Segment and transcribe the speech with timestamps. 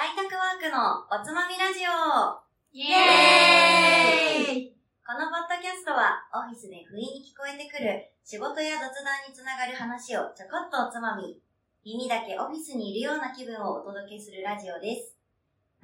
[0.00, 1.92] 在宅ワークのおつまみラジオ
[2.72, 4.72] イエーイ
[5.04, 11.36] このポッドキャストはオフィスで不意に聞こえてくる仕事や雑談につながる話をちょこっとおつまみ、
[11.84, 15.20] 耳だけオフィスにいるような気分をお届けするラジオです。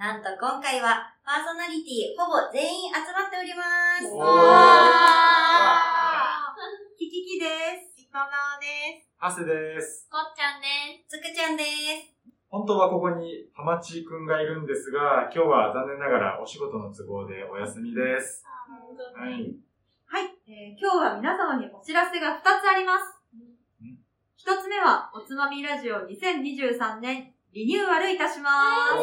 [0.01, 4.09] なんと今回はパーソナリティほぼ全員集まっております。
[4.17, 4.33] おー
[6.97, 8.01] キキキです。
[8.01, 9.13] いかなです。
[9.21, 10.09] ハセです。
[10.09, 11.21] こっちゃんです。
[11.21, 11.69] つくちゃんで
[12.01, 12.16] す。
[12.49, 18.45] 本当はここにハマチくんがいるんですが、今日は残念ながらお仕事の都合でお休みです。
[18.47, 19.33] はい。
[20.07, 23.19] はい、えー今日は皆様にお知らせが2つあります。
[24.47, 28.51] 1つ目は、おつまみラジオ2023年リニューアルいたしま
[28.95, 29.03] す。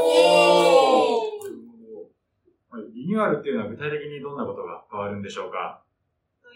[2.96, 5.84] リニューアルっていうのは具体的にどんなことが変わるんでしょうか？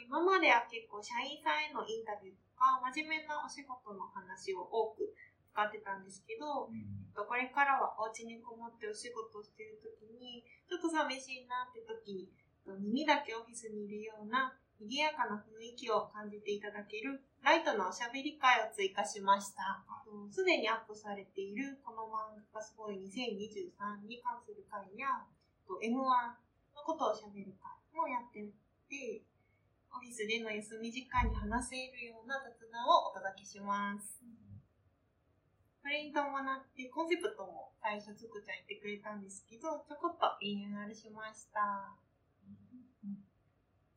[0.07, 5.11] 今までは結構社員さんへのインタビューとか、真面目なお仕事の話を多く
[5.57, 6.69] 使ってたんですけど、
[7.17, 12.29] これからはお家にこもってお仕事をしているときに、ちょっと寂しいなって時に、
[12.77, 19.81] 耳だけオフィスにいるような賑やかな雰囲気を感じていただけるライトなおしゃべり会を追加しました。
[20.29, 25.25] すでにアップされているこの漫画がすごい2023に関する会や、
[25.65, 28.45] と M1 のことをしゃべる会もやって
[28.85, 29.25] て、
[29.89, 34.21] オフィスでの休み時間に話せるような雑談をお届けします。
[36.03, 41.95] に伴ってコンセプトも最初つくちゃん言ってくれたんですけど、ちょこっとリニューアルしました。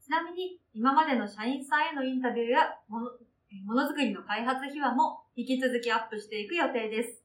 [0.00, 3.10] ちなみに、今までの社員さんへのインタビューやもの
[3.50, 7.18] えーものづくりの開発秘話も引き続きアップしていく予定です。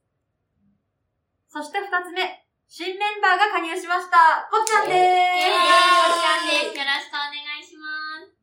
[1.46, 4.42] そして2つ目、新メンバーが加入しました。
[4.50, 5.46] こっちゃんです。
[5.46, 5.54] こ
[6.10, 6.74] っちゃんです。
[6.74, 7.86] よろしくお願いしま
[8.26, 8.34] す。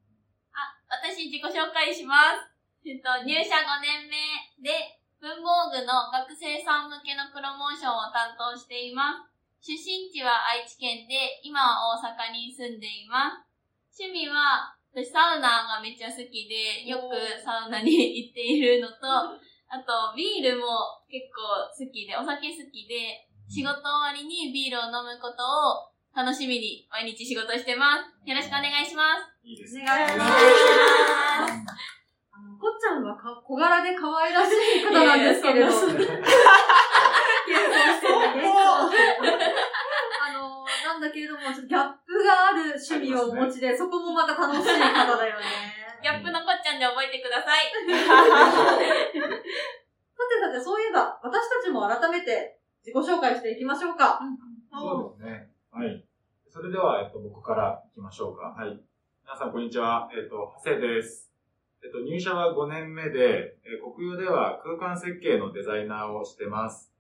[0.56, 2.56] あ、私自己紹介します。
[2.88, 4.16] えっと、入社5年目
[4.64, 9.32] で、文房具の学生さん向けのプロモーションを担当しています。
[9.64, 13.40] 出身地は愛知県で、今は大阪に住んでいます。
[14.04, 19.40] 趣味は、私サウナがめっちゃ好きで、よくサウナに行っているのと、
[19.72, 28.12] あと、ビールも結構好きで、お酒好きで、仕事終わりにビールを飲むことを楽しみに毎日仕事してます。
[28.28, 29.32] よろしくお願いします。
[29.48, 29.84] いいですね。
[29.84, 31.03] お願いします。
[33.14, 35.68] はか小柄で可愛らしい方なんですけれど。
[35.70, 35.76] いや
[37.60, 38.98] いやそんな謙遜して
[40.18, 45.46] あの、なんだけれども、ギャップがある趣味をお持ちで、そこもまた楽しい方だよね。
[46.02, 47.70] ギャップのこっちゃんで覚えてください。
[47.70, 47.86] さ
[49.14, 54.20] てさて、そういえば、私たちも改めて自己紹介していきましょうか。
[54.72, 55.50] そうですね。
[55.72, 56.06] はい。
[56.50, 58.56] それでは、えっと、僕から行きましょうか。
[58.56, 58.80] はい。
[59.24, 60.10] 皆さん、こんにちは。
[60.16, 61.33] えっと、ハセです。
[61.84, 66.94] えっと、入社は5年目で、えー国用では空間設計のデザイナーをしてます。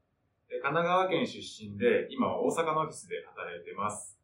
[0.52, 4.20] えー神奈川県出身で、今は大阪のオフィスで働いてます。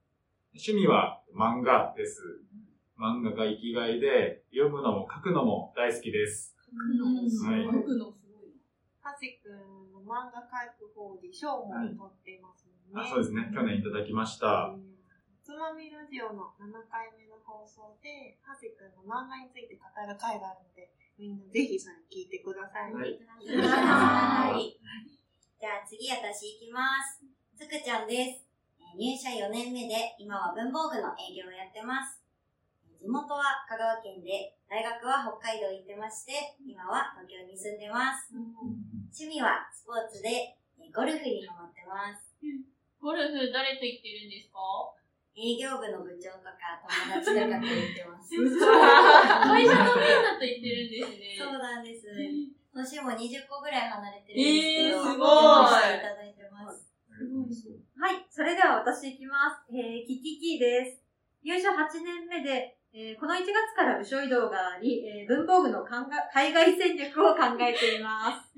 [0.53, 2.44] 趣味は漫画です。
[3.00, 6.56] 漫画が生きがいで、読むのも書くのも大好きです。
[7.47, 8.52] はい僕のすごい。
[9.00, 13.08] ハセくんの漫画描く方で賞も取ってますもんね。
[13.08, 13.50] あそうですね。
[13.56, 14.76] 去年いただきました。
[15.49, 22.93] つまみラジオの7回目の放送で、ハセくんの漫画について語る回があるので、みんなぜひそれ聞いてください。
[22.93, 23.17] はい。
[23.57, 24.77] はーい。
[25.57, 27.25] じゃあ次私行きます。
[27.57, 28.45] つくちゃんです。
[28.77, 32.21] えー入社4年目で、今は文房具の営業をやってます。
[32.85, 38.29] えー地元は香川県で、大学は北海道行ってまして、今は東京に住んでます。
[38.37, 40.29] 趣味はスポーツで、
[40.77, 42.37] えーゴルフにハマってます。
[43.01, 44.93] ゴルフ誰と行ってるんですか？
[45.35, 48.35] 営業部の部長とか友達とかと行ってます。
[48.40, 51.35] 会社のみんなと行ってるんですね。
[51.38, 52.07] そうなんです。
[52.73, 56.94] 年も20個ぐらい離れてるんですけど、えーすごいいただいてます。
[58.00, 59.66] はい、それでは私いきます。
[59.75, 61.01] えー、キキキです。
[61.44, 68.53] 入社8年目で、えーこの1月から部署移動があり、えー文房具の海外戦略を考えています。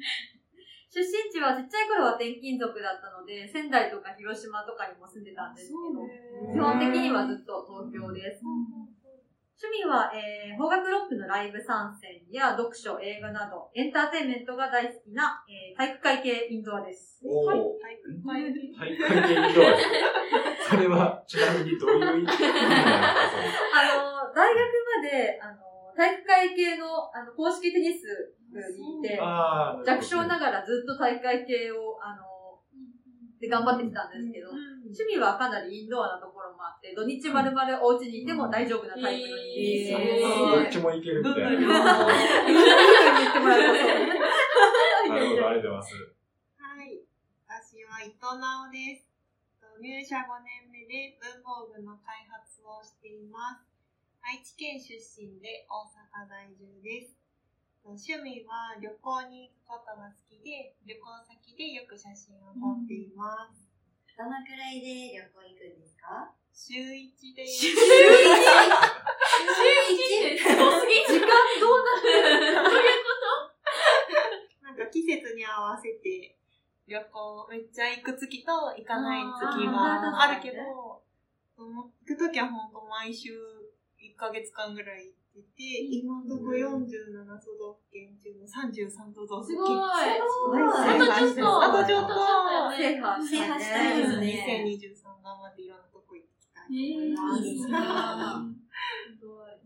[0.92, 6.04] 出身地はちっちゃい頃は転勤族だったので、仙台とか広島とかにも住んでたんですけど、
[6.52, 8.44] 基本的にはずっと東京です。
[8.44, 17.22] 趣味は、えー、邦楽ロックのライブ参戦や読書、映画など、エンターテインメントが大好きな、えー体育会系インドアです。
[17.24, 17.54] おー。
[17.80, 19.88] 体育会系大会系インドアです
[20.68, 22.26] かそれは、ちなみにどういう意味？
[22.26, 23.88] なんですかあ
[24.28, 24.60] の、大学
[24.98, 25.62] まで、あの、
[25.96, 26.86] 体育会系の、
[27.16, 29.84] あの、公式テニス部にいて、ああ。
[29.86, 32.32] 弱小ながらずっと体育会系を、あの、
[33.40, 34.50] で頑張ってきたんですけど、
[34.86, 40.78] 趣味はかなりインドアなところもあって、土日まるまるお家にいても大丈夫なタイプの人間えどっです。
[40.78, 41.50] ちもいけるみたいな。
[41.50, 45.30] 言ってもらえるとそう。
[45.30, 45.96] ほど、ありがとうございます。
[46.62, 47.02] はい。
[47.50, 49.10] 私は伊藤直です。
[49.82, 53.71] 入社5年目で文房具の開発をしています。
[54.22, 57.18] 愛知県出身で大阪在住です。
[57.84, 63.66] 趣味は旅行に行くことが好きで、旅行先でよく写真を撮っています。
[64.14, 66.30] どのくらいで旅行行くんですか？
[66.54, 67.90] 週1で、週一って
[70.38, 71.18] すごすぎる。
[71.18, 71.26] 時間
[71.58, 73.18] どうなるどういうこ
[74.62, 76.38] なんか季節に合わせて
[76.86, 81.02] 旅行めっちゃ行く月と行かない月はあるけど、
[81.58, 83.61] 行くときはほんと毎週1
[84.22, 89.58] ヶ月間ぐらい行ってて、今のとこ47都道府県中の33都道府県。
[89.58, 92.14] すごいすごいあとちょっと。
[92.22, 92.22] あ
[92.62, 92.78] とちょっと。
[92.78, 97.50] 制覇制覇したいですね2023頑張っていろんなとこ行ってきたいと思います。
[97.50, 97.78] いいですね。
[99.18, 99.58] すごい。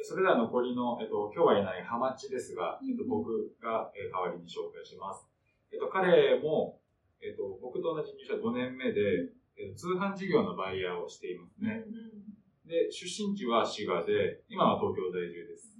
[0.00, 5.28] それでは残りの、えっと、今日はいないハマチですが、えっと、僕が、えー代わりに紹介します。
[5.70, 6.80] えっと、彼も、
[7.20, 9.28] えっと、僕と同じ入社5年目で、
[9.60, 11.84] えっと、通販事業のバイヤーをしていますね。
[12.66, 15.78] で、出身地は滋賀で、今は東京在住です。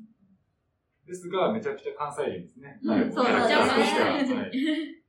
[1.07, 2.79] ですが、めちゃくちゃ関西人ですね。
[2.83, 4.19] うんそうキャラクターとしては。
[4.19, 4.27] い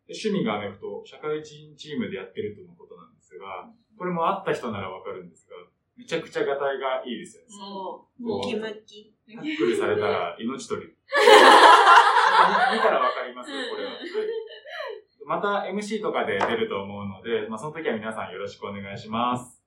[0.04, 5.56] で趣味がアメフト、社会人チームでやってるとのことなんですが、これも会った人ならわかるんですが、
[5.96, 7.50] めちゃくちゃガタイがいいですよね。
[7.50, 9.14] そうムキムキ。
[9.28, 10.88] タックルされたら命取り。
[12.74, 13.92] 見たらわかりますよ、これは。
[13.92, 14.00] はい
[15.26, 19.64] また MC とかで出ると思うので、まあ、その時は皆さんよろしくお願いします。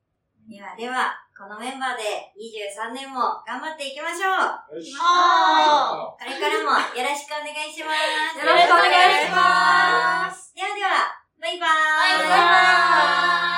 [0.48, 4.76] ではでは、このメンバーで23年も頑張っていきましょう。
[4.76, 4.96] よし。
[4.96, 7.92] これからもよろしくお願いしま
[8.32, 8.40] す。
[8.40, 10.54] よろしくお願いします。
[10.56, 12.24] ではでは、バイバーイ。
[12.24, 13.55] バイバーイ。